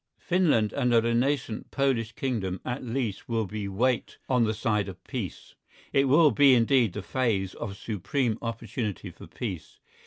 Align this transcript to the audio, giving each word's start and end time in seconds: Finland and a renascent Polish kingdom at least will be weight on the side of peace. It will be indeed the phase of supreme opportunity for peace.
Finland 0.17 0.73
and 0.73 0.95
a 0.95 0.99
renascent 1.03 1.69
Polish 1.69 2.13
kingdom 2.13 2.59
at 2.65 2.83
least 2.83 3.29
will 3.29 3.45
be 3.45 3.67
weight 3.67 4.17
on 4.27 4.45
the 4.45 4.53
side 4.55 4.89
of 4.89 5.03
peace. 5.03 5.53
It 5.93 6.07
will 6.07 6.31
be 6.31 6.55
indeed 6.55 6.93
the 6.93 7.03
phase 7.03 7.53
of 7.53 7.77
supreme 7.77 8.39
opportunity 8.41 9.11
for 9.11 9.27
peace. 9.27 9.79